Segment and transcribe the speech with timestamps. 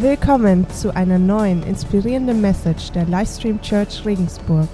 [0.00, 4.66] Willkommen zu einer neuen inspirierenden Message der Livestream Church Regensburg.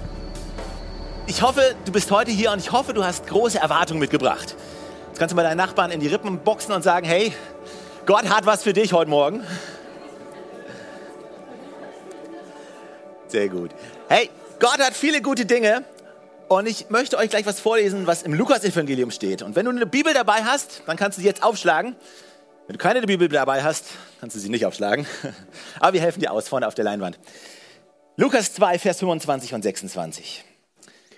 [1.27, 4.55] Ich hoffe, du bist heute hier und ich hoffe, du hast große Erwartungen mitgebracht.
[5.09, 7.33] Jetzt kannst du mal deinen Nachbarn in die Rippen boxen und sagen, hey,
[8.05, 9.43] Gott hat was für dich heute Morgen.
[13.27, 13.71] Sehr gut.
[14.07, 14.29] Hey,
[14.61, 15.83] Gott hat viele gute Dinge
[16.47, 19.41] und ich möchte euch gleich was vorlesen, was im Lukas-Evangelium steht.
[19.41, 21.97] Und wenn du eine Bibel dabei hast, dann kannst du sie jetzt aufschlagen.
[22.67, 23.85] Wenn du keine Bibel dabei hast,
[24.19, 25.07] kannst du sie nicht aufschlagen.
[25.79, 27.17] Aber wir helfen dir aus vorne auf der Leinwand.
[28.17, 30.43] Lukas 2, Vers 25 und 26.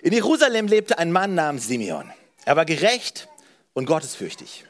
[0.02, 2.08] In Jerusalem lebte ein Mann namens Simeon.
[2.44, 3.26] Er war gerecht
[3.72, 4.64] und gottesfürchtig.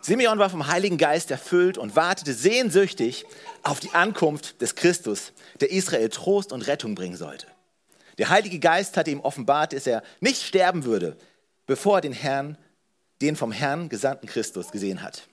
[0.00, 3.24] Simeon war vom Heiligen Geist erfüllt und wartete sehnsüchtig
[3.62, 7.46] auf die Ankunft des Christus, der Israel Trost und Rettung bringen sollte.
[8.18, 11.16] Der Heilige Geist hatte ihm offenbart, dass er nicht sterben würde,
[11.66, 12.58] bevor er den Herrn,
[13.22, 15.28] den vom Herrn gesandten Christus gesehen hat.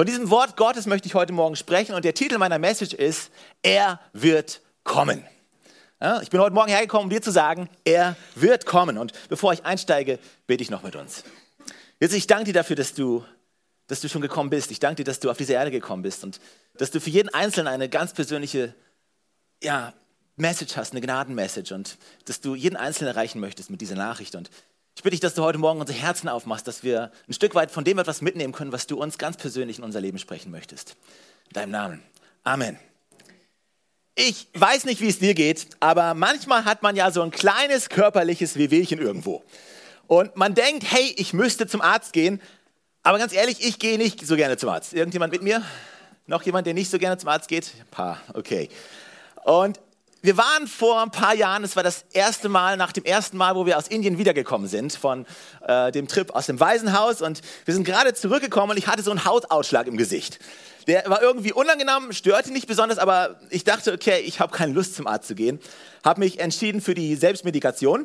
[0.00, 3.30] Von diesem Wort Gottes möchte ich heute Morgen sprechen und der Titel meiner Message ist,
[3.60, 5.26] er wird kommen.
[6.00, 8.96] Ja, ich bin heute Morgen hergekommen, um dir zu sagen, er wird kommen.
[8.96, 11.22] Und bevor ich einsteige, bete ich noch mit uns.
[12.00, 13.26] Jetzt, ich danke dir dafür, dass du,
[13.88, 14.70] dass du schon gekommen bist.
[14.70, 16.40] Ich danke dir, dass du auf diese Erde gekommen bist und
[16.78, 18.74] dass du für jeden Einzelnen eine ganz persönliche
[19.62, 19.92] ja,
[20.36, 24.34] Message hast, eine Gnadenmessage und dass du jeden Einzelnen erreichen möchtest mit dieser Nachricht.
[24.34, 24.48] Und
[25.00, 27.70] ich bitte dich, dass du heute Morgen unsere Herzen aufmachst, dass wir ein Stück weit
[27.70, 30.94] von dem etwas mitnehmen können, was du uns ganz persönlich in unser Leben sprechen möchtest.
[31.46, 32.02] In deinem Namen.
[32.44, 32.78] Amen.
[34.14, 37.88] Ich weiß nicht, wie es dir geht, aber manchmal hat man ja so ein kleines
[37.88, 39.42] körperliches Wehwehchen irgendwo.
[40.06, 42.38] Und man denkt, hey, ich müsste zum Arzt gehen.
[43.02, 44.92] Aber ganz ehrlich, ich gehe nicht so gerne zum Arzt.
[44.92, 45.62] Irgendjemand mit mir?
[46.26, 47.72] Noch jemand, der nicht so gerne zum Arzt geht?
[47.80, 48.68] Ein paar, okay.
[49.44, 49.80] Und
[50.22, 53.54] wir waren vor ein paar Jahren, es war das erste Mal, nach dem ersten Mal,
[53.54, 55.24] wo wir aus Indien wiedergekommen sind, von
[55.66, 57.22] äh, dem Trip aus dem Waisenhaus.
[57.22, 60.38] Und wir sind gerade zurückgekommen und ich hatte so einen Hautausschlag im Gesicht.
[60.86, 64.94] Der war irgendwie unangenehm, störte nicht besonders, aber ich dachte, okay, ich habe keine Lust
[64.94, 65.58] zum Arzt zu gehen.
[66.04, 68.04] Habe mich entschieden für die Selbstmedikation.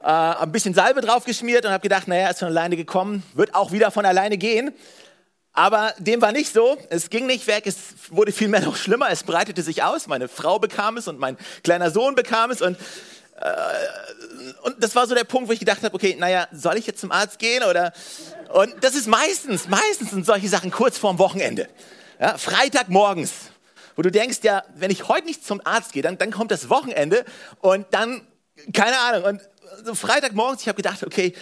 [0.00, 3.72] Äh, ein bisschen Salbe draufgeschmiert und habe gedacht, naja, ist von alleine gekommen, wird auch
[3.72, 4.74] wieder von alleine gehen.
[5.56, 6.76] Aber dem war nicht so.
[6.90, 7.66] Es ging nicht weg.
[7.66, 7.76] Es
[8.10, 9.08] wurde vielmehr noch schlimmer.
[9.10, 10.06] Es breitete sich aus.
[10.06, 12.60] Meine Frau bekam es und mein kleiner Sohn bekam es.
[12.60, 12.76] Und,
[13.40, 13.48] äh,
[14.64, 17.00] und das war so der Punkt, wo ich gedacht habe, okay, naja, soll ich jetzt
[17.00, 17.62] zum Arzt gehen?
[17.64, 17.94] Oder?
[18.52, 21.70] Und das ist meistens, meistens sind solche Sachen kurz vorm Wochenende.
[22.20, 23.32] Ja, Freitagmorgens,
[23.96, 26.68] wo du denkst, ja, wenn ich heute nicht zum Arzt gehe, dann, dann kommt das
[26.68, 27.24] Wochenende
[27.62, 28.26] und dann,
[28.74, 29.24] keine Ahnung.
[29.24, 29.40] Und
[29.86, 31.32] so Freitagmorgens, ich habe gedacht, okay,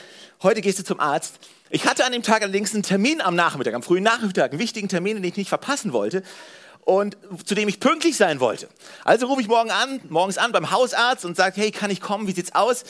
[0.41, 1.41] heute gehst du zum Arzt.
[1.75, 4.89] Ich hatte an dem Tag allerdings einen Termin am Nachmittag, am frühen Nachmittag, einen wichtigen
[4.89, 6.23] Termin, den ich nicht verpassen wollte
[6.83, 8.69] und zu dem ich pünktlich sein wollte.
[9.03, 12.29] Also rufe ich morgen an, morgens an beim Hausarzt und sage, hey, kann ich kommen?
[12.29, 12.85] Wie sieht's aus?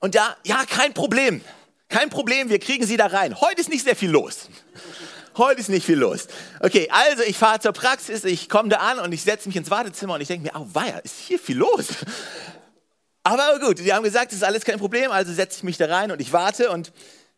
[0.00, 1.42] Und da, ja, kein Problem.
[1.90, 3.38] Kein Problem, wir kriegen Sie da rein.
[3.38, 4.48] Heute ist nicht sehr viel los.
[5.36, 6.26] Heute ist nicht viel los.
[6.60, 9.68] Okay, also ich fahre zur Praxis, ich komme da an und ich setze mich ins
[9.68, 11.84] Wartezimmer und ich denke mir, oh weia, ist hier viel los.
[13.24, 15.84] Aber gut, die haben gesagt, das ist alles kein Problem, also setze ich mich da
[15.84, 16.92] rein und ich warte und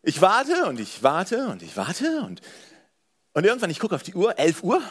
[0.04, 2.40] ich warte und ich warte und ich warte und,
[3.32, 4.82] und irgendwann, ich gucke auf die Uhr, 11 Uhr,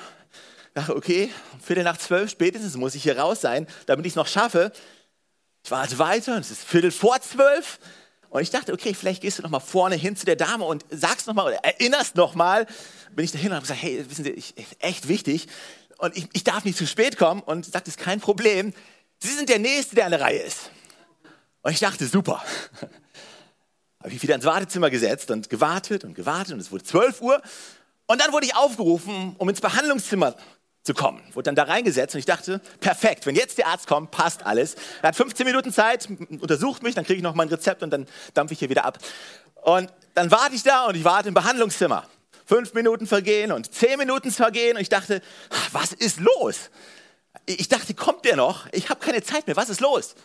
[0.74, 1.29] dachte, okay,
[1.63, 4.72] Viertel nach zwölf spätestens muss ich hier raus sein, damit ich es noch schaffe.
[5.63, 7.79] Ich warte weiter und es ist Viertel vor zwölf.
[8.29, 10.84] Und ich dachte, okay, vielleicht gehst du noch mal vorne hin zu der Dame und
[10.90, 12.66] sagst noch mal oder erinnerst noch mal.
[13.12, 15.47] Bin ich dahin und habe gesagt, hey, wissen Sie, ich, echt wichtig
[16.00, 17.41] und ich, ich darf nicht zu spät kommen.
[17.41, 18.74] Und sagt, das ist kein Problem.
[19.19, 20.72] Sie sind der Nächste, der an der Reihe ist.
[21.62, 22.44] Und ich dachte, super
[24.03, 27.41] habe ich wieder ins Wartezimmer gesetzt und gewartet und gewartet und es wurde 12 Uhr.
[28.06, 30.36] Und dann wurde ich aufgerufen, um ins Behandlungszimmer
[30.84, 31.22] zu kommen.
[31.31, 34.75] Wurde dann da reingesetzt und ich dachte, perfekt, wenn jetzt der Arzt kommt, passt alles.
[35.02, 36.09] Er hat 15 Minuten Zeit,
[36.42, 39.00] untersucht mich, dann kriege ich noch mein Rezept und dann dampfe ich hier wieder ab.
[39.62, 42.06] Und dann warte ich da und ich warte im Behandlungszimmer.
[42.46, 45.22] Fünf Minuten vergehen und zehn Minuten vergehen und ich dachte,
[45.72, 46.69] was ist los?
[47.46, 48.68] Ich dachte, kommt der noch?
[48.74, 50.16] Ich habe keine Zeit mehr, was ist los?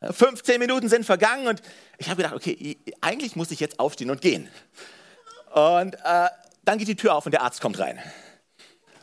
[0.00, 1.60] 15 Minuten sind vergangen und
[1.98, 4.48] ich habe gedacht, okay, eigentlich muss ich jetzt aufstehen und gehen.
[5.52, 6.28] Und äh,
[6.64, 8.00] dann geht die Tür auf und der Arzt kommt rein.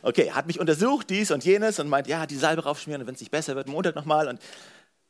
[0.02, 3.14] Okay, hat mich untersucht, dies und jenes und meint, ja, die Salbe raufschmieren und wenn
[3.14, 4.28] es nicht besser wird, Montag nochmal.
[4.28, 4.40] Und,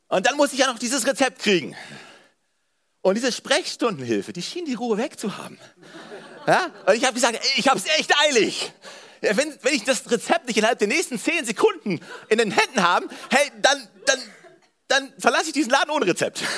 [0.09, 1.77] und dann muss ich ja noch dieses Rezept kriegen.
[3.01, 5.59] Und diese Sprechstundenhilfe, die schien die Ruhe wegzuhaben.
[6.47, 6.67] Ja?
[6.87, 8.73] Und ich habe gesagt, ich habe es echt eilig.
[9.21, 13.09] Wenn, wenn ich das Rezept nicht innerhalb der nächsten 10 Sekunden in den Händen habe,
[13.31, 14.19] hey, dann, dann,
[14.89, 16.43] dann verlasse ich diesen Laden ohne Rezept.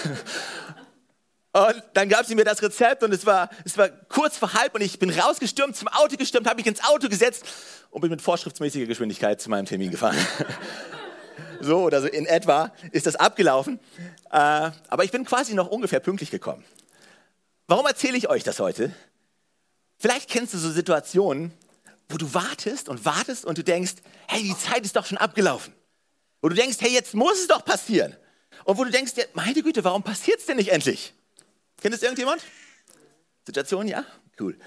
[1.53, 4.73] Und dann gab sie mir das Rezept und es war, es war kurz vor halb
[4.73, 7.45] und ich bin rausgestürmt, zum Auto gestürmt, habe mich ins Auto gesetzt
[7.91, 10.17] und bin mit vorschriftsmäßiger Geschwindigkeit zu meinem Termin gefahren.
[11.61, 13.81] so oder so in etwa ist das abgelaufen.
[14.31, 16.65] Äh, aber ich bin quasi noch ungefähr pünktlich gekommen.
[17.67, 18.95] Warum erzähle ich euch das heute?
[19.99, 21.53] Vielleicht kennst du so Situationen,
[22.09, 23.95] wo du wartest und wartest und du denkst,
[24.29, 25.75] hey, die Zeit ist doch schon abgelaufen.
[26.43, 28.17] Wo du denkst, hey, jetzt muss es doch passieren.
[28.65, 31.15] Und wo du denkst, ja, meine Güte, warum passiert es denn nicht endlich?
[31.81, 32.43] Kennt es irgendjemand?
[33.47, 34.05] Situation, ja?
[34.39, 34.59] Cool.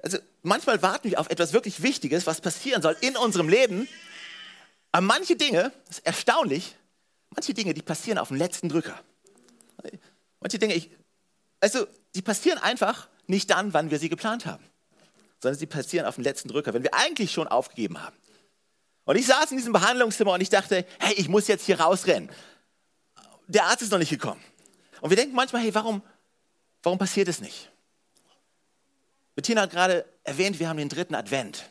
[0.00, 3.88] Also manchmal warten wir auf etwas wirklich Wichtiges, was passieren soll in unserem Leben.
[4.92, 6.76] Aber manche Dinge, das ist erstaunlich,
[7.30, 8.98] manche Dinge, die passieren auf dem letzten Drücker.
[10.40, 10.90] Manche Dinge, ich,
[11.60, 14.64] also die passieren einfach nicht dann, wann wir sie geplant haben,
[15.42, 18.16] sondern sie passieren auf dem letzten Drücker, wenn wir eigentlich schon aufgegeben haben.
[19.08, 22.28] Und ich saß in diesem Behandlungszimmer und ich dachte, hey, ich muss jetzt hier rausrennen.
[23.46, 24.44] Der Arzt ist noch nicht gekommen.
[25.00, 26.02] Und wir denken manchmal, hey, warum,
[26.82, 27.70] warum passiert es nicht?
[29.34, 31.70] Bettina hat gerade erwähnt, wir haben den dritten Advent.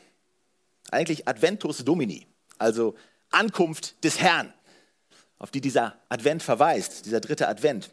[0.89, 2.25] Eigentlich Adventus Domini,
[2.57, 2.95] also
[3.29, 4.51] Ankunft des Herrn,
[5.37, 7.91] auf die dieser Advent verweist, dieser dritte Advent.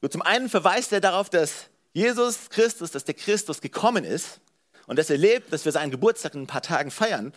[0.00, 4.40] Nur zum einen verweist er darauf, dass Jesus Christus, dass der Christus gekommen ist
[4.86, 7.34] und dass er lebt, dass wir seinen Geburtstag in ein paar Tagen feiern.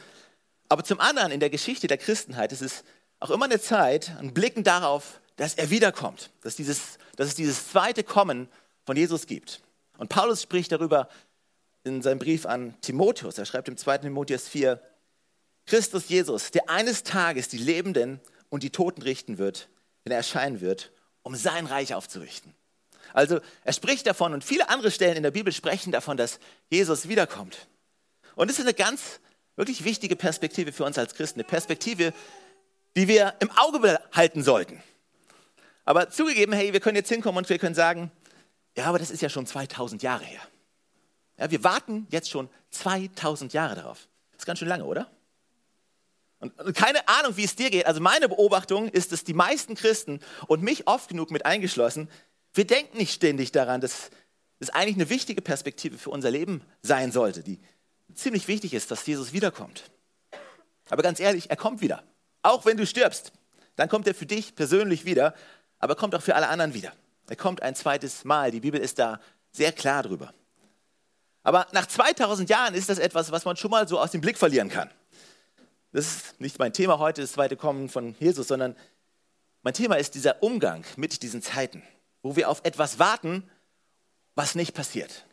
[0.71, 2.85] Aber zum anderen in der Geschichte der Christenheit ist es
[3.19, 7.68] auch immer eine Zeit, ein Blicken darauf, dass er wiederkommt, dass, dieses, dass es dieses
[7.68, 8.47] zweite Kommen
[8.85, 9.62] von Jesus gibt.
[9.97, 11.09] Und Paulus spricht darüber
[11.83, 13.38] in seinem Brief an Timotheus.
[13.38, 13.97] Er schreibt im 2.
[13.97, 14.81] Timotheus 4,
[15.65, 19.67] Christus Jesus, der eines Tages die Lebenden und die Toten richten wird,
[20.06, 22.56] wenn er erscheinen wird, um sein Reich aufzurichten.
[23.12, 26.39] Also er spricht davon und viele andere Stellen in der Bibel sprechen davon, dass
[26.69, 27.67] Jesus wiederkommt.
[28.35, 29.19] Und das ist eine ganz
[29.56, 32.13] wirklich wichtige Perspektive für uns als Christen, eine Perspektive,
[32.95, 34.81] die wir im Auge behalten sollten.
[35.86, 38.12] Aber zugegeben, hey, wir können jetzt hinkommen und wir können sagen,
[38.77, 40.42] ja, aber das ist ja schon 2000 Jahre her.
[41.38, 44.07] Ja, wir warten jetzt schon 2000 Jahre darauf.
[44.31, 45.09] Das ist ganz schön lange, oder?
[46.39, 47.86] Und keine Ahnung, wie es dir geht.
[47.86, 52.09] Also meine Beobachtung ist, dass die meisten Christen und mich oft genug mit eingeschlossen,
[52.53, 54.09] wir denken nicht ständig daran, dass
[54.59, 57.59] es eigentlich eine wichtige Perspektive für unser Leben sein sollte, die
[58.13, 59.83] ziemlich wichtig ist, dass Jesus wiederkommt.
[60.89, 62.03] Aber ganz ehrlich, er kommt wieder.
[62.41, 63.31] Auch wenn du stirbst,
[63.75, 65.33] dann kommt er für dich persönlich wieder,
[65.79, 66.93] aber kommt auch für alle anderen wieder.
[67.27, 68.51] Er kommt ein zweites Mal.
[68.51, 69.19] Die Bibel ist da
[69.51, 70.33] sehr klar drüber.
[71.43, 74.37] Aber nach 2000 Jahren ist das etwas, was man schon mal so aus dem Blick
[74.37, 74.89] verlieren kann.
[75.91, 78.75] Das ist nicht mein Thema heute, das zweite Kommen von Jesus, sondern
[79.61, 81.83] mein Thema ist dieser Umgang mit diesen Zeiten,
[82.21, 83.49] wo wir auf etwas warten,
[84.35, 85.25] was nicht passiert.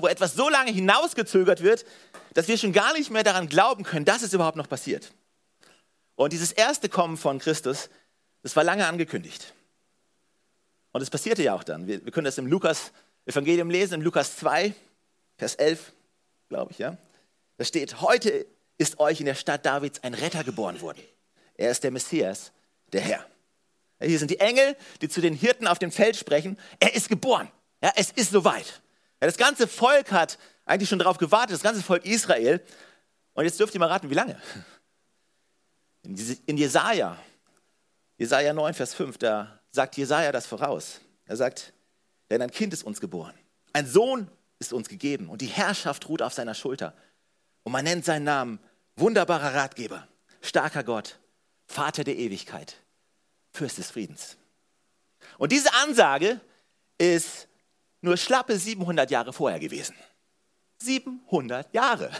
[0.00, 1.84] Wo etwas so lange hinausgezögert wird,
[2.34, 5.12] dass wir schon gar nicht mehr daran glauben können, dass es überhaupt noch passiert.
[6.14, 7.90] Und dieses erste Kommen von Christus,
[8.42, 9.54] das war lange angekündigt.
[10.92, 11.86] Und es passierte ja auch dann.
[11.86, 14.74] Wir, wir können das im Lukas-Evangelium lesen, im Lukas 2,
[15.36, 15.92] Vers 11,
[16.48, 16.96] glaube ich, ja.
[17.56, 18.46] Da steht, heute
[18.78, 21.02] ist euch in der Stadt Davids ein Retter geboren worden.
[21.54, 22.52] Er ist der Messias,
[22.92, 23.26] der Herr.
[24.00, 26.58] Hier sind die Engel, die zu den Hirten auf dem Feld sprechen.
[26.78, 27.50] Er ist geboren.
[27.82, 28.80] Ja, es ist soweit.
[29.20, 32.62] Ja, das ganze Volk hat eigentlich schon darauf gewartet, das ganze Volk Israel.
[33.34, 34.40] Und jetzt dürft ihr mal raten, wie lange?
[36.02, 37.18] In, Jesaja,
[38.16, 41.00] Jesaja 9, Vers 5, da sagt Jesaja das voraus.
[41.26, 41.72] Er sagt,
[42.30, 43.34] denn ein Kind ist uns geboren.
[43.72, 46.94] Ein Sohn ist uns gegeben und die Herrschaft ruht auf seiner Schulter.
[47.64, 48.60] Und man nennt seinen Namen
[48.96, 50.08] wunderbarer Ratgeber,
[50.40, 51.18] starker Gott,
[51.66, 52.76] Vater der Ewigkeit,
[53.52, 54.36] Fürst des Friedens.
[55.36, 56.40] Und diese Ansage
[56.96, 57.47] ist
[58.00, 59.94] nur schlappe 700 Jahre vorher gewesen.
[60.78, 62.10] 700 Jahre.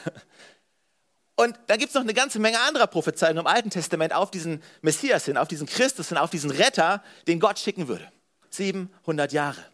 [1.37, 4.61] Und da gibt es noch eine ganze Menge anderer Prophezeiungen im Alten Testament auf diesen
[4.82, 8.11] Messias hin, auf diesen Christus hin, auf diesen Retter, den Gott schicken würde.
[8.51, 9.65] 700 Jahre.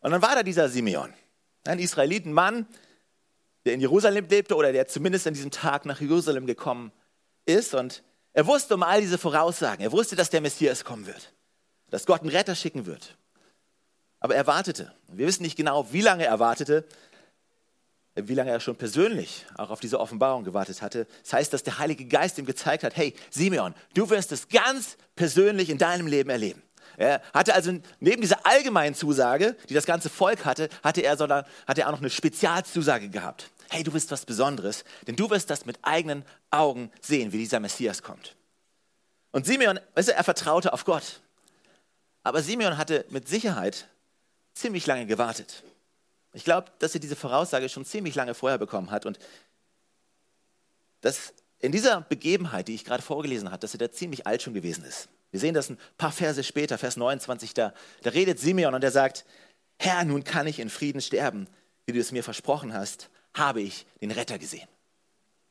[0.00, 1.12] Und dann war da dieser Simeon,
[1.66, 2.66] ein Israelitenmann,
[3.64, 6.92] der in Jerusalem lebte oder der zumindest an diesem Tag nach Jerusalem gekommen
[7.44, 7.74] ist.
[7.74, 9.82] Und er wusste um all diese Voraussagen.
[9.82, 11.32] Er wusste, dass der Messias kommen wird,
[11.90, 13.16] dass Gott einen Retter schicken wird.
[14.20, 14.92] Aber er wartete.
[15.08, 16.84] Wir wissen nicht genau, wie lange er wartete,
[18.14, 21.06] wie lange er schon persönlich auch auf diese Offenbarung gewartet hatte.
[21.22, 24.96] Das heißt, dass der Heilige Geist ihm gezeigt hat, hey, Simeon, du wirst es ganz
[25.14, 26.62] persönlich in deinem Leben erleben.
[26.96, 31.44] Er hatte also neben dieser allgemeinen Zusage, die das ganze Volk hatte, hatte er, sondern,
[31.66, 33.50] hatte er auch noch eine Spezialzusage gehabt.
[33.70, 37.60] Hey, du bist was Besonderes, denn du wirst das mit eigenen Augen sehen, wie dieser
[37.60, 38.34] Messias kommt.
[39.30, 41.20] Und Simeon, weißt du, er vertraute auf Gott.
[42.24, 43.86] Aber Simeon hatte mit Sicherheit
[44.58, 45.62] ziemlich lange gewartet.
[46.32, 49.18] Ich glaube, dass er diese Voraussage schon ziemlich lange vorher bekommen hat und
[51.00, 54.54] dass in dieser Begebenheit, die ich gerade vorgelesen habe, dass er da ziemlich alt schon
[54.54, 55.08] gewesen ist.
[55.30, 58.90] Wir sehen das ein paar Verse später, Vers 29, da, da redet Simeon und er
[58.90, 59.24] sagt,
[59.78, 61.46] Herr, nun kann ich in Frieden sterben,
[61.86, 64.68] wie du es mir versprochen hast, habe ich den Retter gesehen.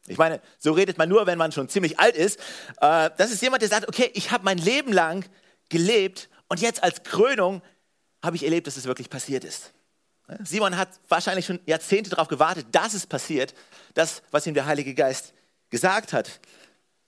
[0.07, 2.39] Ich meine, so redet man nur, wenn man schon ziemlich alt ist.
[2.79, 5.25] Äh, das ist jemand, der sagt, okay, ich habe mein Leben lang
[5.69, 7.61] gelebt und jetzt als Krönung
[8.27, 9.73] habe ich erlebt, dass es wirklich passiert ist.
[10.43, 13.53] Simon hat wahrscheinlich schon Jahrzehnte darauf gewartet, dass es passiert,
[13.93, 15.33] das, was ihm der Heilige Geist
[15.69, 16.39] gesagt hat.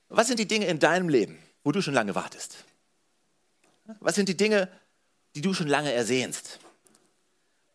[0.07, 2.63] Was sind die Dinge in deinem Leben, wo du schon lange wartest?
[3.99, 4.69] Was sind die Dinge,
[5.35, 6.59] die du schon lange ersehnst?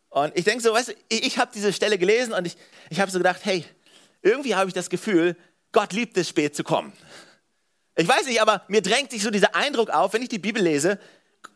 [0.09, 2.57] Und ich denke so, weißt du, ich, habe diese Stelle gelesen und ich,
[2.89, 3.65] ich habe so gedacht, hey,
[4.23, 5.37] irgendwie habe ich das Gefühl,
[5.73, 6.93] Gott liebt es, spät zu kommen.
[7.97, 10.63] Ich weiß nicht, aber mir drängt sich so dieser Eindruck auf, wenn ich die Bibel
[10.63, 10.99] lese,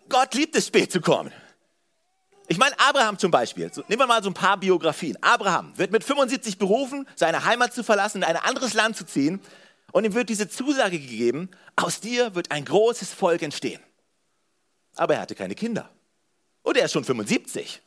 [0.09, 1.33] Gott liebt es, spät zu kommen.
[2.51, 5.19] Ich meine, Abraham zum Beispiel, so, nehmen wir mal so ein paar Biografien.
[5.21, 9.41] Abraham wird mit 75 berufen, seine Heimat zu verlassen, in ein anderes Land zu ziehen.
[9.93, 13.83] Und ihm wird diese Zusage gegeben, aus dir wird ein großes Volk entstehen.
[14.97, 15.91] Aber er hatte keine Kinder.
[16.63, 17.83] Und er ist schon 75.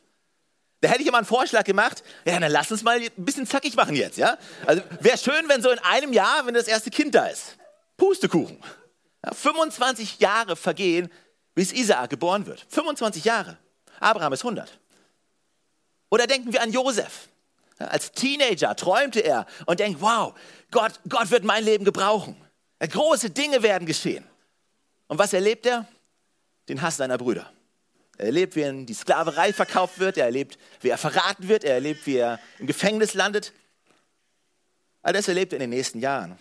[0.80, 3.76] Da hätte ich immer einen Vorschlag gemacht, ja, dann lass uns mal ein bisschen zackig
[3.76, 4.36] machen jetzt, ja?
[4.66, 7.56] Also wäre schön, wenn so in einem Jahr, wenn das erste Kind da ist.
[7.96, 8.58] Pustekuchen.
[9.24, 11.10] Ja, 25 Jahre vergehen,
[11.54, 12.66] bis Isaak geboren wird.
[12.68, 13.58] 25 Jahre.
[14.02, 14.78] Abraham ist 100.
[16.10, 17.28] Oder denken wir an Josef.
[17.78, 20.34] Als Teenager träumte er und denkt, wow,
[20.70, 22.36] Gott, Gott wird mein Leben gebrauchen.
[22.80, 24.24] Große Dinge werden geschehen.
[25.06, 25.86] Und was erlebt er?
[26.68, 27.50] Den Hass seiner Brüder.
[28.18, 30.16] Er erlebt, wie er in die Sklaverei verkauft wird.
[30.16, 31.64] Er erlebt, wie er verraten wird.
[31.64, 33.52] Er erlebt, wie er im Gefängnis landet.
[35.02, 36.38] All das erlebt er in den nächsten Jahren.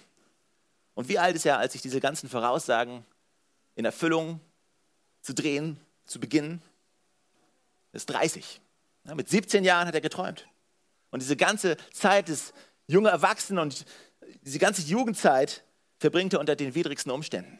[0.93, 3.05] Und wie alt ist er, als sich diese ganzen Voraussagen
[3.75, 4.39] in Erfüllung
[5.21, 6.61] zu drehen, zu beginnen?
[7.93, 8.61] Ist 30.
[9.05, 10.47] Ja, mit 17 Jahren hat er geträumt.
[11.09, 12.53] Und diese ganze Zeit des
[12.87, 13.85] jungen Erwachsenen und
[14.41, 15.63] diese ganze Jugendzeit
[15.99, 17.59] verbringt er unter den widrigsten Umständen.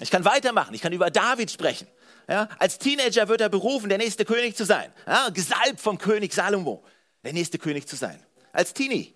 [0.00, 1.88] Ich kann weitermachen, ich kann über David sprechen.
[2.28, 4.92] Ja, als Teenager wird er berufen, der nächste König zu sein.
[5.06, 6.84] Ja, gesalbt vom König Salomo,
[7.24, 8.22] der nächste König zu sein.
[8.52, 9.14] Als Teenie.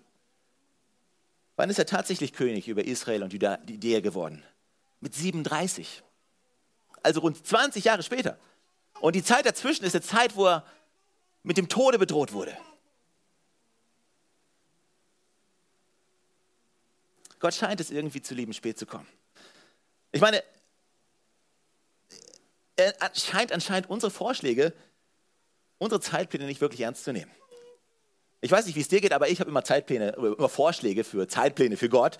[1.55, 4.43] Wann ist er tatsächlich König über Israel und Judäa geworden?
[4.99, 6.03] Mit 37.
[7.03, 8.39] Also rund 20 Jahre später.
[9.03, 10.65] Und die Zeit dazwischen ist eine Zeit, wo er
[11.43, 12.57] mit dem Tode bedroht wurde.
[17.37, 19.05] Gott scheint es irgendwie zu lieben, spät zu kommen.
[20.13, 20.41] Ich meine,
[22.77, 24.71] er scheint anscheinend unsere Vorschläge,
[25.79, 27.31] unsere Zeitpläne nicht wirklich ernst zu nehmen.
[28.39, 31.27] Ich weiß nicht, wie es dir geht, aber ich habe immer Zeitpläne, immer Vorschläge für
[31.27, 32.19] Zeitpläne für Gott.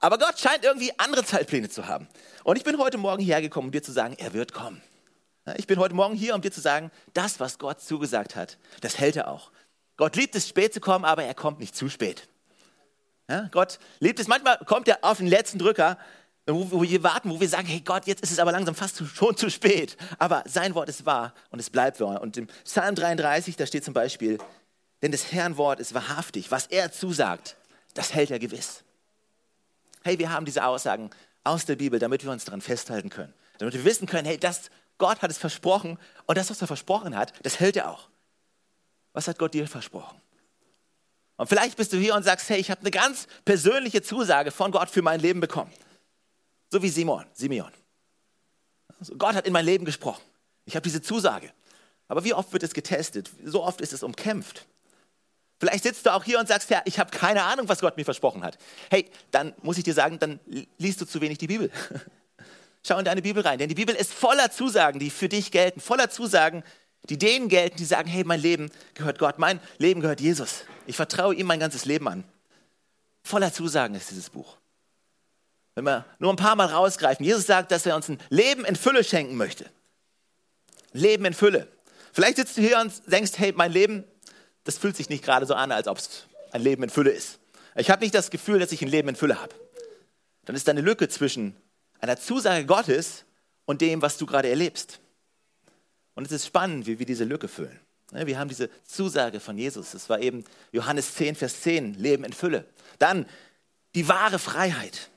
[0.00, 2.06] Aber Gott scheint irgendwie andere Zeitpläne zu haben.
[2.44, 4.82] Und ich bin heute Morgen hierher gekommen, um dir zu sagen, er wird kommen.
[5.54, 8.98] Ich bin heute Morgen hier, um dir zu sagen, das, was Gott zugesagt hat, das
[8.98, 9.52] hält er auch.
[9.96, 12.28] Gott liebt es, spät zu kommen, aber er kommt nicht zu spät.
[13.28, 15.98] Ja, Gott liebt es, manchmal kommt er auf den letzten Drücker,
[16.48, 19.36] wo, wir warten, wo wir sagen, hey Gott, jetzt ist es aber langsam fast schon
[19.36, 19.96] zu spät.
[20.18, 22.20] Aber sein Wort ist wahr und es bleibt wahr.
[22.20, 24.38] Und im Psalm 33, da steht zum Beispiel,
[25.02, 26.50] denn des Herrn Wort ist wahrhaftig.
[26.50, 27.56] Was er zusagt,
[27.94, 28.84] das hält er gewiss.
[30.04, 31.10] Hey, wir haben diese Aussagen
[31.42, 33.34] aus der Bibel, damit wir uns daran festhalten können.
[33.58, 37.16] Damit wir wissen können, hey, das, Gott hat es versprochen und das, was er versprochen
[37.16, 38.08] hat, das hält er auch.
[39.12, 40.20] Was hat Gott dir versprochen?
[41.36, 44.72] Und vielleicht bist du hier und sagst, hey, ich habe eine ganz persönliche Zusage von
[44.72, 45.72] Gott für mein Leben bekommen.
[46.70, 47.70] So wie Simon, Simeon.
[48.98, 50.22] Also Gott hat in mein Leben gesprochen.
[50.64, 51.52] Ich habe diese Zusage.
[52.08, 53.30] Aber wie oft wird es getestet?
[53.44, 54.66] So oft ist es umkämpft.
[55.58, 58.04] Vielleicht sitzt du auch hier und sagst, ja, ich habe keine Ahnung, was Gott mir
[58.04, 58.58] versprochen hat.
[58.90, 60.38] Hey, dann muss ich dir sagen, dann
[60.78, 61.70] liest du zu wenig die Bibel.
[62.86, 65.80] Schau in deine Bibel rein, denn die Bibel ist voller Zusagen, die für dich gelten,
[65.80, 66.62] voller Zusagen,
[67.08, 70.62] die denen gelten, die sagen, hey, mein Leben gehört Gott, mein Leben gehört Jesus.
[70.86, 72.22] Ich vertraue ihm mein ganzes Leben an.
[73.24, 74.56] Voller Zusagen ist dieses Buch.
[75.74, 78.76] Wenn wir nur ein paar Mal rausgreifen, Jesus sagt, dass er uns ein Leben in
[78.76, 79.68] Fülle schenken möchte.
[80.92, 81.66] Leben in Fülle.
[82.12, 84.04] Vielleicht sitzt du hier und denkst, hey, mein Leben,
[84.62, 87.40] das fühlt sich nicht gerade so an, als ob es ein Leben in Fülle ist.
[87.74, 89.56] Ich habe nicht das Gefühl, dass ich ein Leben in Fülle habe.
[90.44, 91.56] Dann ist da eine Lücke zwischen
[92.00, 93.24] einer Zusage Gottes
[93.64, 95.00] und dem, was du gerade erlebst.
[96.14, 97.78] Und es ist spannend, wie wir diese Lücke füllen.
[98.12, 99.90] Wir haben diese Zusage von Jesus.
[99.90, 102.64] Das war eben Johannes 10, Vers 10, Leben in Fülle.
[102.98, 103.26] Dann
[103.94, 105.10] die wahre Freiheit.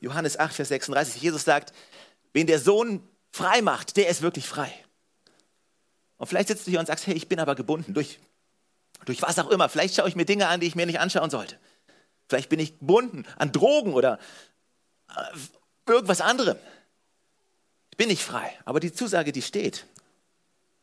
[0.00, 1.20] Johannes 8, Vers 36.
[1.20, 1.72] Jesus sagt,
[2.32, 4.72] wen der Sohn frei macht, der ist wirklich frei.
[6.16, 8.18] Und vielleicht sitzt du hier und sagst, hey, ich bin aber gebunden durch,
[9.04, 9.68] durch was auch immer.
[9.68, 11.58] Vielleicht schaue ich mir Dinge an, die ich mir nicht anschauen sollte.
[12.28, 14.18] Vielleicht bin ich gebunden an Drogen oder
[15.88, 16.56] irgendwas anderem.
[17.90, 19.86] Ich bin nicht frei, aber die Zusage, die steht.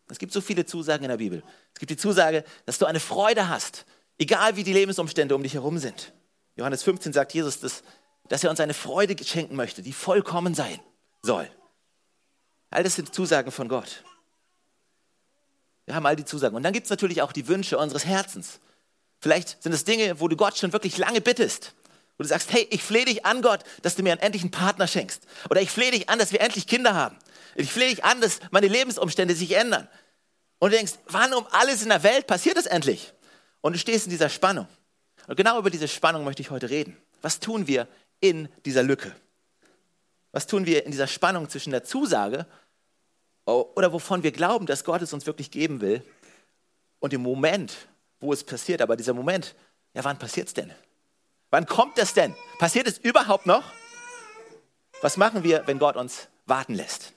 [0.10, 1.44] Es gibt so viele Zusagen in der Bibel.
[1.74, 3.86] Es gibt die Zusage, dass du eine Freude hast,
[4.18, 6.14] egal wie die Lebensumstände um dich herum sind.
[6.56, 7.84] Johannes 15 sagt Jesus, dass,
[8.28, 10.80] dass er uns eine Freude schenken möchte, die vollkommen sein
[11.22, 11.50] soll.
[12.70, 14.04] All das sind Zusagen von Gott.
[15.86, 16.56] Wir haben all die Zusagen.
[16.56, 18.60] Und dann gibt es natürlich auch die Wünsche unseres Herzens.
[19.20, 21.74] Vielleicht sind es Dinge, wo du Gott schon wirklich lange bittest.
[22.18, 24.88] Wo du sagst, hey, ich flehe dich an, Gott, dass du mir einen endlichen Partner
[24.88, 25.24] schenkst.
[25.50, 27.18] Oder ich flehe dich an, dass wir endlich Kinder haben.
[27.56, 29.88] Ich flehe dich an, dass meine Lebensumstände sich ändern.
[30.60, 33.14] Und du denkst, wann um alles in der Welt passiert es endlich?
[33.62, 34.68] Und du stehst in dieser Spannung.
[35.28, 36.98] Und genau über diese Spannung möchte ich heute reden.
[37.22, 37.88] Was tun wir
[38.20, 39.14] in dieser Lücke?
[40.32, 42.46] Was tun wir in dieser Spannung zwischen der Zusage
[43.46, 46.04] oder wovon wir glauben, dass Gott es uns wirklich geben will
[47.00, 47.74] und dem Moment,
[48.20, 48.82] wo es passiert?
[48.82, 49.56] Aber dieser Moment,
[49.94, 50.72] ja, wann passiert es denn?
[51.56, 52.36] Wann kommt es denn?
[52.60, 53.64] Passiert es überhaupt noch?
[55.00, 57.14] Was machen wir, wenn Gott uns warten lässt?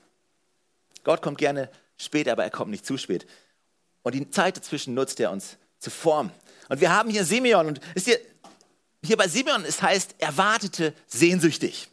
[1.03, 3.27] Gott kommt gerne später, aber er kommt nicht zu spät.
[4.01, 6.31] Und die Zeit dazwischen nutzt er uns zu formen.
[6.69, 8.17] Und wir haben hier Simeon und ist hier,
[9.03, 11.89] hier bei Simeon, es heißt, er wartete sehnsüchtig.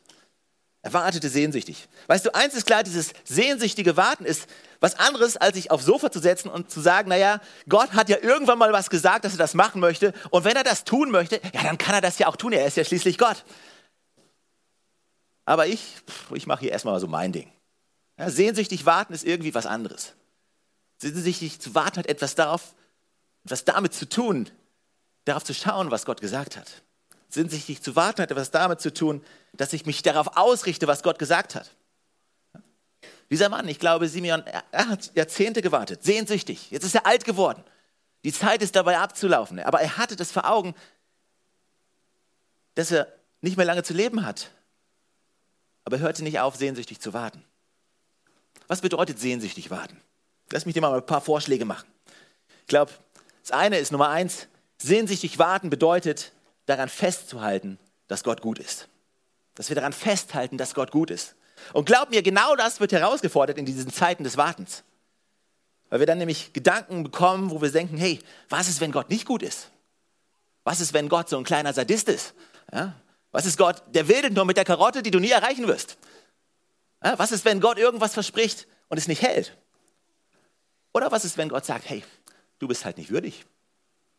[0.87, 1.89] Er wartete sehnsüchtig.
[2.07, 4.47] Weißt du, eins ist klar, dieses sehnsüchtige Warten ist
[4.79, 8.19] was anderes, als sich aufs Sofa zu setzen und zu sagen, naja, Gott hat ja
[8.23, 10.13] irgendwann mal was gesagt, dass er das machen möchte.
[10.31, 12.53] Und wenn er das tun möchte, ja, dann kann er das ja auch tun.
[12.53, 13.45] Er ist ja schließlich Gott.
[15.45, 15.97] Aber ich,
[16.33, 17.51] ich mache hier erstmal so mein Ding.
[18.17, 20.13] Ja, sehnsüchtig warten ist irgendwie was anderes.
[20.99, 22.77] Sehnsüchtig zu warten hat etwas darauf,
[23.45, 24.49] etwas damit zu tun,
[25.25, 26.85] darauf zu schauen, was Gott gesagt hat.
[27.29, 31.19] Sehnsüchtig zu warten hat etwas damit zu tun, dass ich mich darauf ausrichte, was Gott
[31.19, 31.71] gesagt hat.
[33.31, 36.71] Dieser Mann, ich glaube, Simeon, er hat Jahrzehnte gewartet, sehnsüchtig.
[36.71, 37.65] Jetzt ist er alt geworden.
[38.25, 39.59] Die Zeit ist dabei abzulaufen.
[39.61, 40.75] Aber er hatte das vor Augen,
[42.75, 44.51] dass er nicht mehr lange zu leben hat.
[45.85, 47.45] Aber er hörte nicht auf, sehnsüchtig zu warten.
[48.69, 50.01] Was bedeutet sehnsüchtig warten?
[50.51, 51.89] Lass mich dir mal ein paar Vorschläge machen.
[52.63, 52.93] Ich glaube,
[53.43, 56.33] das eine ist Nummer eins, sehnsüchtig warten bedeutet,
[56.67, 58.89] daran festzuhalten, dass Gott gut ist.
[59.55, 61.35] Dass wir daran festhalten, dass Gott gut ist.
[61.73, 64.85] Und glaub mir, genau das wird herausgefordert in diesen Zeiten des Wartens.
[65.89, 68.19] Weil wir dann nämlich Gedanken bekommen, wo wir denken, hey,
[68.49, 69.71] was ist, wenn Gott nicht gut ist?
[70.65, 72.35] Was ist, wenn Gott so ein kleiner Sadist ist?
[72.73, 72.95] Ja?
[73.31, 75.97] Was ist Gott, der wildet nur mit der Karotte, die du nie erreichen wirst?
[77.03, 77.19] Ja?
[77.19, 79.57] Was ist, wenn Gott irgendwas verspricht und es nicht hält?
[80.93, 82.03] Oder was ist, wenn Gott sagt, hey,
[82.59, 83.47] du bist halt nicht würdig?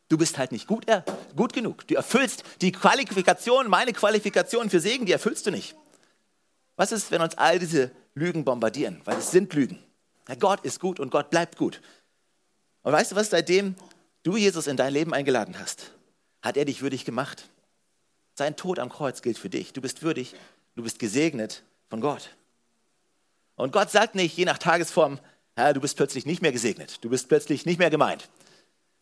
[0.10, 1.02] Du bist halt nicht gut, äh,
[1.36, 1.86] gut genug.
[1.88, 5.76] Du erfüllst die Qualifikation, meine Qualifikation für Segen, die erfüllst du nicht.
[6.78, 9.01] Was ist, wenn uns all diese Lügen bombardieren?
[9.03, 9.79] Weil es sind Lügen.
[10.29, 11.81] Ja, Gott ist gut und Gott bleibt gut.
[12.84, 13.75] Und weißt du was, seitdem
[14.24, 15.92] du Jesus in dein Leben eingeladen hast,
[16.42, 17.50] hat er dich würdig gemacht.
[18.36, 19.74] Sein Tod am Kreuz gilt für dich.
[19.74, 20.36] Du bist würdig,
[20.75, 22.29] du bist gesegnet von Gott.
[23.55, 25.20] Und Gott sagt nicht, je nach Tagesform,
[25.58, 28.29] ja, du bist plötzlich nicht mehr gesegnet, du bist plötzlich nicht mehr gemeint.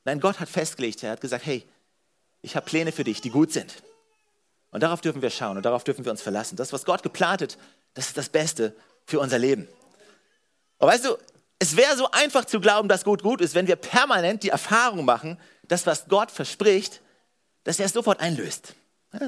[0.05, 1.67] Nein, Gott hat festgelegt, er hat gesagt, hey,
[2.41, 3.83] ich habe Pläne für dich, die gut sind.
[4.69, 6.55] Und darauf dürfen wir schauen und darauf dürfen wir uns verlassen.
[6.55, 7.57] Das, was Gott geplant hat,
[7.95, 9.67] das ist das Beste für unser Leben.
[10.77, 11.17] Und weißt du,
[11.57, 15.05] es wäre so einfach zu glauben, dass gut gut ist, wenn wir permanent die Erfahrung
[15.05, 17.01] machen, dass was Gott verspricht,
[17.63, 18.75] dass er es sofort einlöst.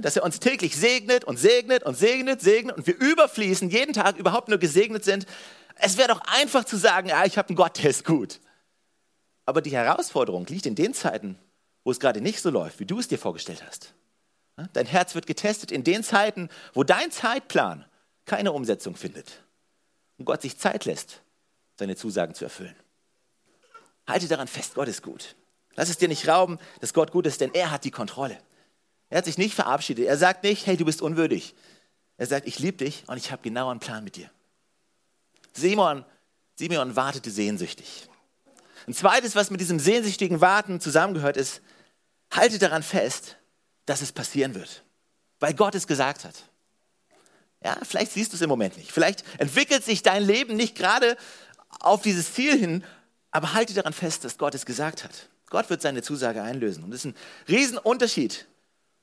[0.01, 4.17] Dass er uns täglich segnet und segnet und segnet, segnet und wir überfließen, jeden Tag
[4.17, 5.25] überhaupt nur gesegnet sind.
[5.75, 8.41] Es wäre doch einfach zu sagen, ja, ich habe einen Gott, der ist gut.
[9.47, 11.39] Aber die Herausforderung liegt in den Zeiten,
[11.85, 13.93] wo es gerade nicht so läuft, wie du es dir vorgestellt hast.
[14.73, 17.85] Dein Herz wird getestet in den Zeiten, wo dein Zeitplan
[18.25, 19.41] keine Umsetzung findet
[20.17, 21.21] und Gott sich Zeit lässt,
[21.77, 22.75] seine Zusagen zu erfüllen.
[24.05, 25.35] Halte daran fest, Gott ist gut.
[25.75, 28.37] Lass es dir nicht rauben, dass Gott gut ist, denn er hat die Kontrolle.
[29.09, 30.07] Er hat sich nicht verabschiedet.
[30.07, 31.55] Er sagt nicht, hey, du bist unwürdig.
[32.17, 34.29] Er sagt, ich liebe dich und ich habe genau einen Plan mit dir.
[35.53, 36.03] Simon,
[36.55, 38.09] Simeon wartete sehnsüchtig.
[38.87, 41.61] Ein zweites, was mit diesem sehnsüchtigen Warten zusammengehört, ist,
[42.31, 43.37] halte daran fest,
[43.85, 44.83] dass es passieren wird,
[45.39, 46.35] weil Gott es gesagt hat.
[47.63, 48.91] Ja, vielleicht siehst du es im Moment nicht.
[48.91, 51.17] Vielleicht entwickelt sich dein Leben nicht gerade
[51.79, 52.83] auf dieses Ziel hin,
[53.31, 55.29] aber halte daran fest, dass Gott es gesagt hat.
[55.49, 56.83] Gott wird seine Zusage einlösen.
[56.83, 57.15] Und das ist ein
[57.47, 58.47] Riesenunterschied,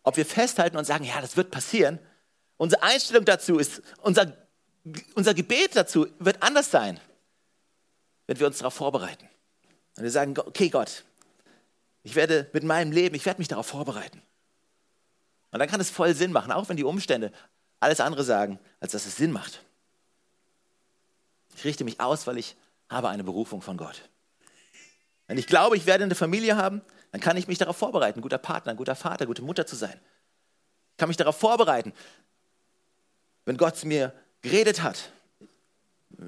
[0.02, 1.98] ob wir festhalten und sagen, ja, das wird passieren.
[2.56, 4.32] Unsere Einstellung dazu ist, unser,
[5.14, 7.00] unser Gebet dazu wird anders sein,
[8.26, 9.28] wenn wir uns darauf vorbereiten.
[9.96, 11.04] Und wir sagen, okay Gott,
[12.02, 14.20] ich werde mit meinem Leben, ich werde mich darauf vorbereiten.
[15.50, 17.32] Und dann kann es voll Sinn machen, auch wenn die Umstände
[17.80, 19.62] alles andere sagen, als dass es Sinn macht.
[21.56, 22.56] Ich richte mich aus, weil ich
[22.88, 24.08] habe eine Berufung von Gott.
[25.26, 28.38] Wenn ich glaube, ich werde eine Familie haben, dann kann ich mich darauf vorbereiten, guter
[28.38, 29.98] Partner, guter Vater, gute Mutter zu sein.
[30.90, 31.92] Ich kann mich darauf vorbereiten,
[33.44, 35.12] wenn Gott zu mir geredet hat,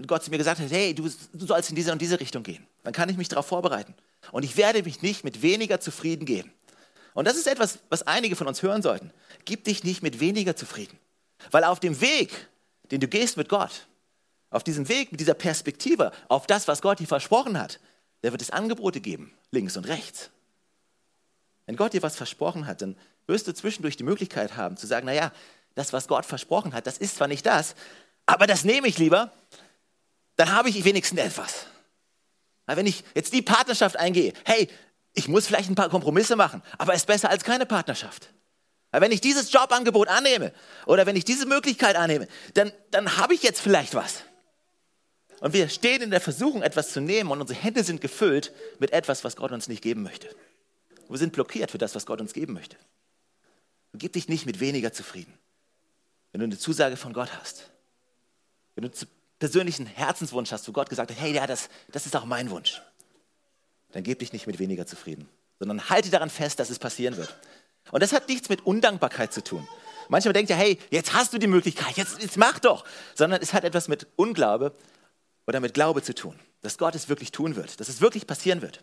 [0.06, 2.66] Gott zu mir gesagt hat, hey, du, du sollst in diese und diese Richtung gehen,
[2.82, 3.94] dann kann ich mich darauf vorbereiten.
[4.32, 6.52] Und ich werde mich nicht mit weniger zufrieden geben.
[7.14, 9.10] Und das ist etwas, was einige von uns hören sollten.
[9.44, 10.98] Gib dich nicht mit weniger zufrieden.
[11.50, 12.48] Weil auf dem Weg,
[12.90, 13.86] den du gehst mit Gott,
[14.50, 17.80] auf diesem Weg mit dieser Perspektive, auf das, was Gott dir versprochen hat,
[18.22, 20.30] da wird es Angebote geben, links und rechts.
[21.66, 22.96] Wenn Gott dir was versprochen hat, dann
[23.26, 25.32] wirst du zwischendurch die Möglichkeit haben zu sagen, naja,
[25.74, 27.74] das, was Gott versprochen hat, das ist zwar nicht das,
[28.24, 29.32] aber das nehme ich lieber,
[30.36, 31.66] dann habe ich wenigstens etwas.
[32.66, 34.68] Wenn ich jetzt die Partnerschaft eingehe, hey,
[35.12, 38.30] ich muss vielleicht ein paar Kompromisse machen, aber es ist besser als keine Partnerschaft.
[38.90, 40.52] Weil wenn ich dieses Jobangebot annehme
[40.86, 44.22] oder wenn ich diese Möglichkeit annehme, dann, dann habe ich jetzt vielleicht was.
[45.40, 48.92] Und wir stehen in der Versuchung, etwas zu nehmen und unsere Hände sind gefüllt mit
[48.92, 50.28] etwas, was Gott uns nicht geben möchte.
[51.08, 52.76] Wir sind blockiert für das, was Gott uns geben möchte.
[53.94, 55.32] Gib dich nicht mit weniger zufrieden.
[56.32, 57.70] Wenn du eine Zusage von Gott hast,
[58.74, 58.90] wenn du
[59.38, 62.80] persönlichen Herzenswunsch hast, wo Gott gesagt hat, hey, ja, das, das ist auch mein Wunsch,
[63.92, 67.34] dann gib dich nicht mit weniger zufrieden, sondern halte daran fest, dass es passieren wird.
[67.92, 69.66] Und das hat nichts mit Undankbarkeit zu tun.
[70.08, 72.84] Manchmal denkt ihr, hey, jetzt hast du die Möglichkeit, jetzt, jetzt mach doch.
[73.14, 74.72] Sondern es hat etwas mit Unglaube
[75.46, 78.62] oder mit Glaube zu tun, dass Gott es wirklich tun wird, dass es wirklich passieren
[78.62, 78.82] wird.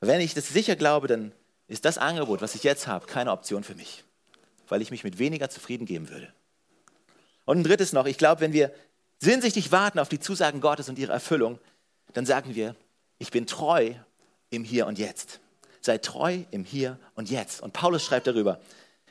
[0.00, 1.32] Wenn ich das sicher glaube, dann
[1.68, 4.04] ist das Angebot, was ich jetzt habe, keine Option für mich,
[4.68, 6.32] weil ich mich mit weniger zufrieden geben würde.
[7.44, 8.72] Und ein drittes noch, ich glaube, wenn wir
[9.18, 11.58] sehnsüchtig warten auf die Zusagen Gottes und ihre Erfüllung,
[12.12, 12.74] dann sagen wir,
[13.18, 13.94] ich bin treu
[14.50, 15.40] im Hier und Jetzt.
[15.80, 17.62] Sei treu im Hier und Jetzt.
[17.62, 18.60] Und Paulus schreibt darüber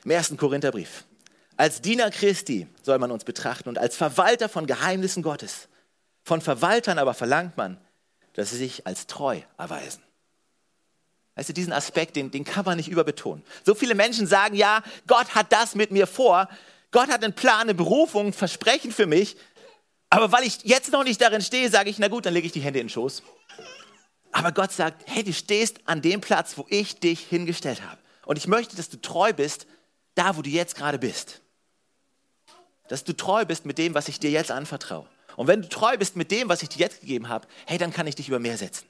[0.04, 1.04] im ersten Korintherbrief.
[1.56, 5.68] Als Diener Christi soll man uns betrachten und als Verwalter von Geheimnissen Gottes.
[6.24, 7.78] Von Verwaltern aber verlangt man,
[8.34, 10.02] dass sie sich als treu erweisen.
[11.34, 13.44] Weißt du, diesen Aspekt, den, den kann man nicht überbetonen.
[13.64, 16.48] So viele Menschen sagen, ja, Gott hat das mit mir vor.
[16.92, 19.36] Gott hat einen Plan, eine Berufung, ein Versprechen für mich.
[20.10, 22.52] Aber weil ich jetzt noch nicht darin stehe, sage ich, na gut, dann lege ich
[22.52, 23.22] die Hände in den Schoß.
[24.30, 27.98] Aber Gott sagt, hey, du stehst an dem Platz, wo ich dich hingestellt habe.
[28.26, 29.66] Und ich möchte, dass du treu bist,
[30.14, 31.40] da wo du jetzt gerade bist.
[32.88, 35.08] Dass du treu bist mit dem, was ich dir jetzt anvertraue.
[35.36, 37.92] Und wenn du treu bist mit dem, was ich dir jetzt gegeben habe, hey, dann
[37.92, 38.86] kann ich dich über mehr setzen.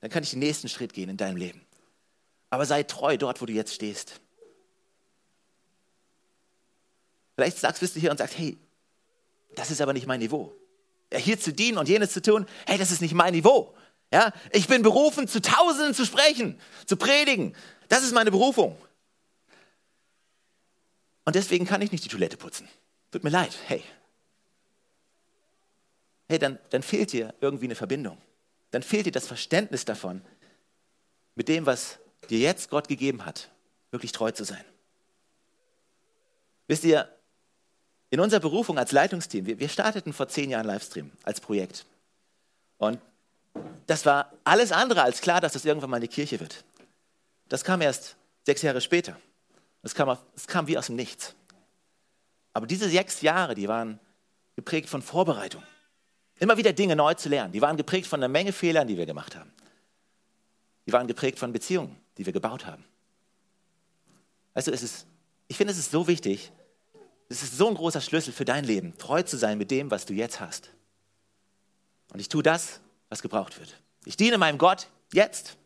[0.00, 1.64] Dann kann ich den nächsten Schritt gehen in deinem Leben.
[2.50, 4.20] Aber sei treu dort, wo du jetzt stehst.
[7.38, 8.58] Vielleicht sagst, bist du hier und sagst, hey,
[9.54, 10.52] das ist aber nicht mein Niveau.
[11.14, 13.76] Hier zu dienen und jenes zu tun, hey, das ist nicht mein Niveau.
[14.12, 17.54] Ja, ich bin berufen, zu Tausenden zu sprechen, zu predigen.
[17.88, 18.76] Das ist meine Berufung.
[21.26, 22.68] Und deswegen kann ich nicht die Toilette putzen.
[23.12, 23.84] Tut mir leid, hey.
[26.26, 28.18] Hey, dann, dann fehlt dir irgendwie eine Verbindung.
[28.72, 30.22] Dann fehlt dir das Verständnis davon,
[31.36, 33.48] mit dem, was dir jetzt Gott gegeben hat,
[33.92, 34.64] wirklich treu zu sein.
[36.66, 37.08] Wisst ihr,
[38.10, 41.84] in unserer Berufung als Leitungsteam, wir, wir starteten vor zehn Jahren Livestream als Projekt.
[42.78, 42.98] Und
[43.86, 46.64] das war alles andere als klar, dass das irgendwann mal eine Kirche wird.
[47.48, 49.16] Das kam erst sechs Jahre später.
[49.82, 50.16] Es kam,
[50.46, 51.34] kam wie aus dem Nichts.
[52.52, 54.00] Aber diese sechs Jahre, die waren
[54.56, 55.62] geprägt von Vorbereitung.
[56.38, 57.52] Immer wieder Dinge neu zu lernen.
[57.52, 59.52] Die waren geprägt von einer Menge Fehlern, die wir gemacht haben.
[60.86, 62.84] Die waren geprägt von Beziehungen, die wir gebaut haben.
[64.54, 65.06] Also es ist,
[65.46, 66.50] ich finde, es ist so wichtig,
[67.28, 70.06] es ist so ein großer Schlüssel für dein Leben, treu zu sein mit dem, was
[70.06, 70.70] du jetzt hast.
[72.12, 73.80] Und ich tue das, was gebraucht wird.
[74.04, 75.56] Ich diene meinem Gott jetzt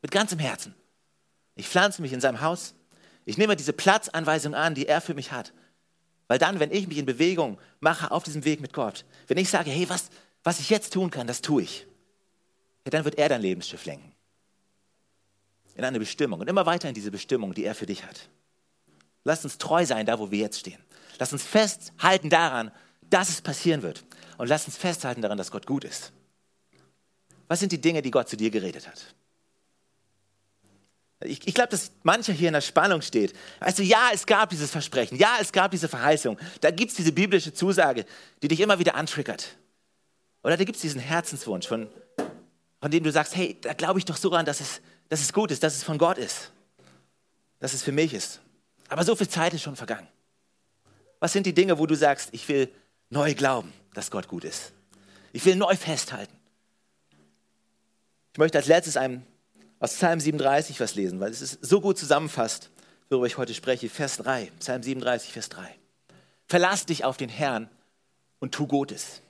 [0.00, 0.74] mit ganzem Herzen.
[1.56, 2.74] Ich pflanze mich in seinem Haus.
[3.26, 5.52] Ich nehme diese Platzanweisung an, die er für mich hat.
[6.26, 9.50] Weil dann, wenn ich mich in Bewegung mache auf diesem Weg mit Gott, wenn ich
[9.50, 10.08] sage, hey, was,
[10.42, 11.86] was ich jetzt tun kann, das tue ich,
[12.84, 14.12] ja, dann wird er dein Lebensschiff lenken.
[15.74, 18.28] In eine Bestimmung und immer weiter in diese Bestimmung, die er für dich hat.
[19.24, 20.82] Lass uns treu sein, da wo wir jetzt stehen.
[21.20, 22.72] Lass uns festhalten daran,
[23.10, 24.04] dass es passieren wird.
[24.38, 26.12] Und lass uns festhalten daran, dass Gott gut ist.
[27.46, 29.14] Was sind die Dinge, die Gott zu dir geredet hat?
[31.22, 33.34] Ich, ich glaube, dass mancher hier in der Spannung steht.
[33.58, 36.38] Weißt du, ja, es gab dieses Versprechen, ja, es gab diese Verheißung.
[36.62, 38.06] Da gibt es diese biblische Zusage,
[38.40, 39.58] die dich immer wieder antriggert.
[40.42, 41.90] Oder da gibt es diesen Herzenswunsch, von,
[42.80, 44.80] von dem du sagst, hey, da glaube ich doch so an, dass es,
[45.10, 46.50] dass es gut ist, dass es von Gott ist,
[47.58, 48.40] dass es für mich ist.
[48.88, 50.08] Aber so viel Zeit ist schon vergangen.
[51.20, 52.72] Was sind die Dinge, wo du sagst, ich will
[53.10, 54.72] neu glauben, dass Gott gut ist?
[55.32, 56.34] Ich will neu festhalten.
[58.32, 59.22] Ich möchte als letztes einem
[59.78, 62.70] aus Psalm 37 was lesen, weil es ist so gut zusammenfasst,
[63.08, 63.88] worüber ich heute spreche.
[63.88, 65.74] Vers 3, Psalm 37, Vers 3.
[66.46, 67.68] Verlass dich auf den Herrn
[68.38, 69.20] und tu Gutes.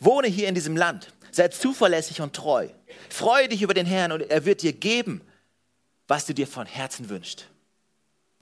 [0.00, 1.12] Wohne hier in diesem Land.
[1.30, 2.68] Sei zuverlässig und treu.
[3.10, 5.20] Freue dich über den Herrn und er wird dir geben,
[6.06, 7.48] was du dir von Herzen wünschst.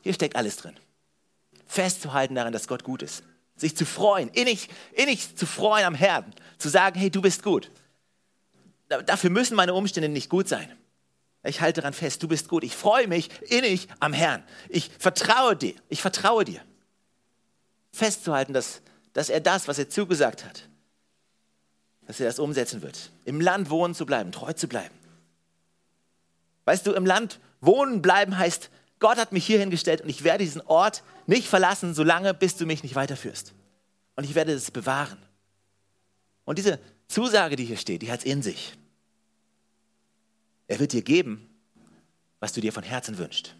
[0.02, 0.76] Hier steckt alles drin.
[1.66, 3.22] Festzuhalten daran, dass Gott gut ist.
[3.56, 6.32] Sich zu freuen, innig, innig zu freuen am Herrn.
[6.58, 7.70] Zu sagen, hey, du bist gut.
[8.88, 10.70] Dafür müssen meine Umstände nicht gut sein.
[11.42, 12.64] Ich halte daran fest, du bist gut.
[12.64, 14.42] Ich freue mich innig am Herrn.
[14.68, 15.74] Ich vertraue dir.
[15.88, 16.60] Ich vertraue dir.
[17.92, 20.68] Festzuhalten, dass, dass er das, was er zugesagt hat,
[22.06, 23.10] dass er das umsetzen wird.
[23.24, 24.94] Im Land wohnen zu bleiben, treu zu bleiben.
[26.64, 30.44] Weißt du, im Land wohnen bleiben heißt, Gott hat mich hier hingestellt und ich werde
[30.44, 33.52] diesen Ort nicht verlassen, solange bis du mich nicht weiterführst.
[34.14, 35.18] Und ich werde es bewahren.
[36.44, 36.78] Und diese,
[37.08, 38.74] Zusage, die hier steht, die hat es in sich.
[40.66, 41.48] Er wird dir geben,
[42.40, 43.54] was du dir von Herzen wünschst.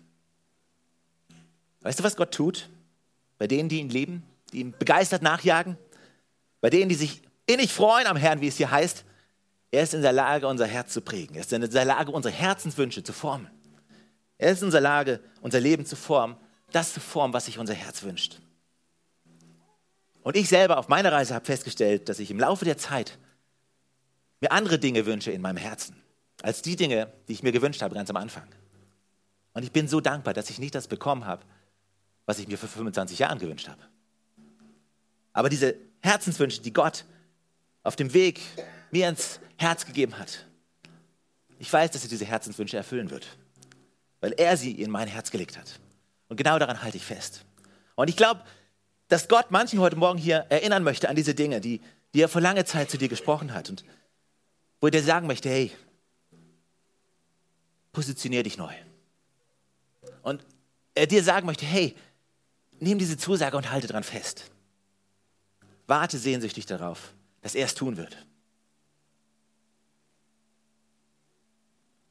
[1.83, 2.69] Weißt du, was Gott tut?
[3.39, 5.77] Bei denen, die ihn lieben, die ihm begeistert nachjagen,
[6.61, 9.05] bei denen, die sich innig freuen am Herrn, wie es hier heißt,
[9.71, 11.37] er ist in der Lage, unser Herz zu prägen.
[11.37, 13.49] Er ist in der Lage, unsere Herzenswünsche zu formen.
[14.39, 16.37] Er ist in der Lage, unser Leben zu formen,
[16.73, 18.41] das zu formen, was sich unser Herz wünscht.
[20.23, 23.19] Und ich selber auf meiner Reise habe festgestellt, dass ich im Laufe der Zeit
[24.41, 25.97] mir andere Dinge wünsche in meinem Herzen,
[26.43, 28.47] als die Dinge, die ich mir gewünscht habe ganz am Anfang.
[29.55, 31.45] Und ich bin so dankbar, dass ich nicht das bekommen habe,
[32.27, 33.81] was ich mir vor 25 Jahren gewünscht habe.
[35.33, 37.05] Aber diese Herzenswünsche, die Gott
[37.83, 38.41] auf dem Weg
[38.91, 40.45] mir ins Herz gegeben hat,
[41.59, 43.27] ich weiß, dass er diese Herzenswünsche erfüllen wird,
[44.21, 45.79] weil er sie in mein Herz gelegt hat.
[46.29, 47.45] Und genau daran halte ich fest.
[47.95, 48.43] Und ich glaube,
[49.09, 51.81] dass Gott manchen heute Morgen hier erinnern möchte an diese Dinge, die,
[52.15, 53.85] die er vor langer Zeit zu dir gesprochen hat und
[54.81, 55.71] wo er dir sagen möchte, hey,
[57.93, 58.73] positionier dich neu.
[60.23, 60.45] Und
[60.95, 61.97] er dir sagen möchte, hey,
[62.81, 64.51] nimm diese Zusage und halte dran fest.
[65.87, 68.27] Warte sehnsüchtig darauf, dass er es tun wird.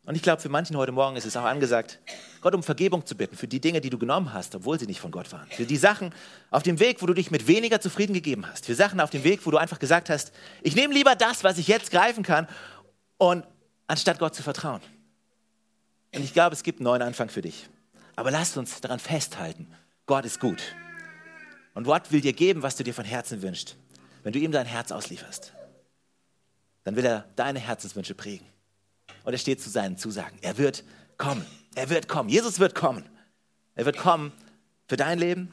[0.06, 2.00] Und ich glaube, für manchen heute Morgen ist es auch angesagt,
[2.42, 5.00] Gott um Vergebung zu bitten für die Dinge, die du genommen hast, obwohl sie nicht
[5.00, 5.48] von Gott waren.
[5.50, 6.14] Für die Sachen
[6.52, 8.68] auf dem Weg, wo du dich mit weniger zufrieden gegeben hast.
[8.68, 11.58] Für Sachen auf dem Weg, wo du einfach gesagt hast, ich nehme lieber das, was
[11.58, 12.48] ich jetzt greifen kann,
[13.18, 13.46] und
[13.88, 14.82] anstatt Gott zu vertrauen.
[16.14, 17.68] Und ich glaube, es gibt einen neuen Anfang für dich.
[18.16, 19.68] Aber lasst uns daran festhalten,
[20.06, 20.62] Gott ist gut.
[21.74, 23.76] Und Gott will dir geben, was du dir von Herzen wünschst.
[24.24, 25.54] Wenn du ihm dein Herz auslieferst,
[26.84, 28.48] dann will er deine Herzenswünsche prägen.
[29.26, 30.38] Und er steht zu seinen Zusagen.
[30.42, 30.84] Er wird
[31.18, 31.46] kommen.
[31.76, 32.30] Er wird kommen.
[32.30, 33.04] Jesus wird kommen.
[33.76, 34.32] Er wird kommen
[34.88, 35.52] für dein Leben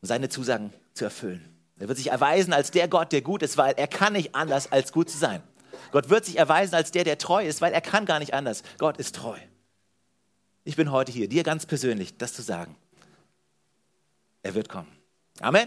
[0.00, 1.48] und seine Zusagen zu erfüllen.
[1.78, 4.70] Er wird sich erweisen als der Gott, der gut ist, weil er kann nicht anders,
[4.70, 5.42] als gut zu sein.
[5.90, 8.62] Gott wird sich erweisen als der, der treu ist, weil er kann gar nicht anders.
[8.78, 9.36] Gott ist treu.
[10.64, 12.76] Ich bin heute hier, dir ganz persönlich das zu sagen.
[14.42, 14.88] Er wird kommen.
[15.40, 15.60] Amen.